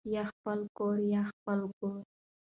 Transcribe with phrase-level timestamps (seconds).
[0.09, 1.99] ـ يا خپل کور يا خپل ګور.